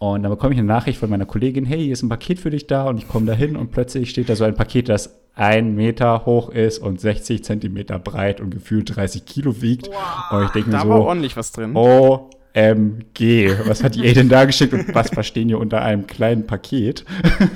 [0.00, 2.48] Und dann bekomme ich eine Nachricht von meiner Kollegin, hey, hier ist ein Paket für
[2.48, 5.20] dich da und ich komme da hin und plötzlich steht da so ein Paket, das
[5.34, 9.88] ein Meter hoch ist und 60 Zentimeter breit und gefühlt 30 Kilo wiegt.
[9.88, 10.32] Wow.
[10.32, 11.72] Und ich denke mir Da war so, ordentlich was drin.
[11.74, 16.46] oh OMG, was hat EA denn da geschickt und was verstehen wir unter einem kleinen
[16.46, 17.04] Paket?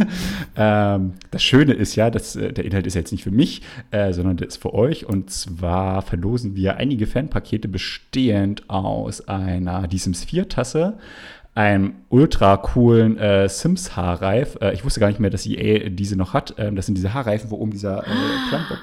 [0.57, 4.13] ähm, das Schöne ist ja, dass äh, der Inhalt ist jetzt nicht für mich, äh,
[4.13, 5.07] sondern der ist für euch.
[5.07, 10.99] Und zwar verlosen wir einige Fanpakete bestehend aus einer Die Sims 4 Tasse,
[11.55, 14.59] einem ultra coolen äh, Sims Haarreif.
[14.61, 16.55] Äh, ich wusste gar nicht mehr, dass EA diese noch hat.
[16.59, 18.11] Ähm, das sind diese Haarreifen, wo oben dieser äh,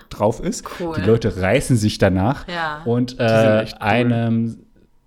[0.10, 0.65] drauf ist.
[0.79, 0.95] Cool.
[0.95, 2.47] Die Leute reißen sich danach.
[2.47, 2.81] Ja.
[2.86, 4.57] Und sind äh, einem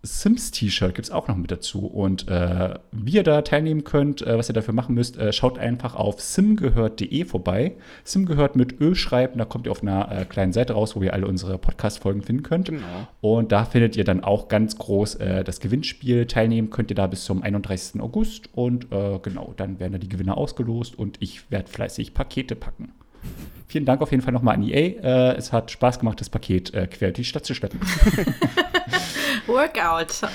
[0.05, 1.87] Sims-T-Shirt gibt es auch noch mit dazu.
[1.87, 5.59] Und äh, wie ihr da teilnehmen könnt, äh, was ihr dafür machen müsst, äh, schaut
[5.59, 7.73] einfach auf simgehört.de vorbei.
[8.05, 11.03] Sim gehört mit Ö schreiben, da kommt ihr auf einer äh, kleinen Seite raus, wo
[11.03, 12.69] ihr alle unsere Podcast-Folgen finden könnt.
[12.69, 12.83] Genau.
[13.23, 16.27] Und da findet ihr dann auch ganz groß äh, das Gewinnspiel.
[16.27, 18.01] Teilnehmen könnt ihr da bis zum 31.
[18.03, 18.51] August.
[18.53, 22.93] Und äh, genau, dann werden da die Gewinner ausgelost und ich werde fleißig Pakete packen.
[23.67, 25.33] Vielen Dank auf jeden Fall nochmal an EA.
[25.33, 27.81] Es hat Spaß gemacht, das Paket quer durch die Stadt zu schleppen.
[29.47, 30.21] Workout.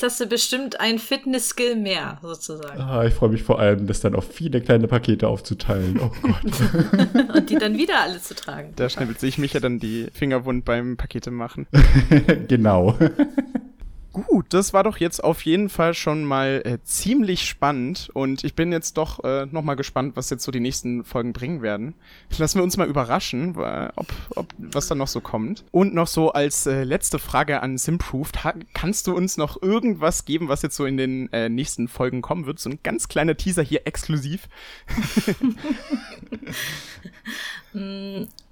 [0.00, 2.80] Jetzt hast du bestimmt ein Fitness-Skill mehr, sozusagen.
[2.80, 6.00] Ah, ich freue mich vor allem, das dann auf viele kleine Pakete aufzuteilen.
[6.02, 7.34] Oh Gott.
[7.36, 8.72] Und die dann wieder alle zu tragen.
[8.76, 11.66] Da schnippelt sich mich ja dann die Finger wund beim Pakete machen.
[12.48, 12.96] genau.
[14.26, 18.54] Gut, das war doch jetzt auf jeden Fall schon mal äh, ziemlich spannend und ich
[18.54, 21.94] bin jetzt doch äh, noch mal gespannt, was jetzt so die nächsten Folgen bringen werden.
[22.36, 25.64] Lassen wir uns mal überraschen, ob, ob was da noch so kommt.
[25.70, 30.24] Und noch so als äh, letzte Frage an Simproved, ha kannst du uns noch irgendwas
[30.24, 32.58] geben, was jetzt so in den äh, nächsten Folgen kommen wird?
[32.58, 34.48] So ein ganz kleiner Teaser hier exklusiv.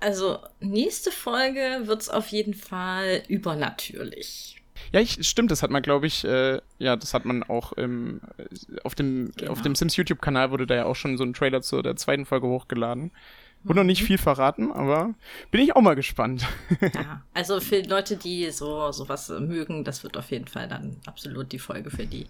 [0.00, 4.58] Also, nächste Folge wird's auf jeden Fall übernatürlich.
[4.92, 8.20] Ja, ich, stimmt, das hat man, glaube ich, äh, ja, das hat man auch im,
[8.38, 8.44] äh,
[8.84, 9.52] auf dem, Genau.
[9.52, 12.26] auf dem Sims YouTube-Kanal wurde da ja auch schon so ein Trailer zu der zweiten
[12.26, 13.10] Folge hochgeladen.
[13.64, 15.14] Wurde noch nicht viel verraten, aber
[15.50, 16.46] bin ich auch mal gespannt.
[16.94, 21.50] Ja, also für Leute, die so sowas mögen, das wird auf jeden Fall dann absolut
[21.50, 22.26] die Folge für die.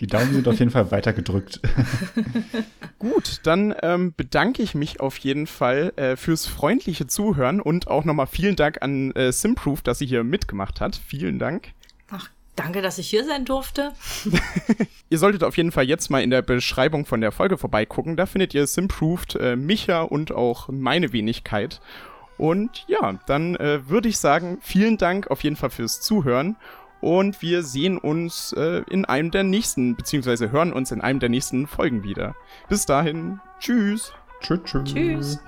[0.00, 1.60] Die Daumen sind auf jeden Fall weiter gedrückt.
[2.98, 8.04] Gut, dann ähm, bedanke ich mich auf jeden Fall äh, fürs freundliche Zuhören und auch
[8.04, 10.96] nochmal vielen Dank an äh, Simproof, dass sie hier mitgemacht hat.
[10.96, 11.68] Vielen Dank.
[12.10, 13.92] Ach, danke, dass ich hier sein durfte.
[15.10, 18.16] Ihr solltet auf jeden Fall jetzt mal in der Beschreibung von der Folge vorbeigucken.
[18.16, 21.80] Da findet ihr Simproved, äh, Micha und auch meine Wenigkeit.
[22.38, 26.56] Und ja, dann äh, würde ich sagen, vielen Dank auf jeden Fall fürs Zuhören.
[27.00, 31.28] Und wir sehen uns äh, in einem der nächsten, beziehungsweise hören uns in einem der
[31.28, 32.34] nächsten Folgen wieder.
[32.68, 34.12] Bis dahin, tschüss.
[34.40, 34.92] tschüss, tschüss.
[34.92, 35.40] Tschüss.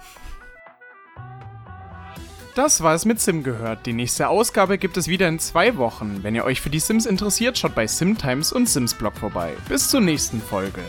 [2.59, 3.87] Das war es mit Sim gehört.
[3.87, 6.25] Die nächste Ausgabe gibt es wieder in zwei Wochen.
[6.25, 9.53] Wenn ihr euch für die Sims interessiert, schaut bei Simtimes und Sims Blog vorbei.
[9.69, 10.83] Bis zur nächsten Folge.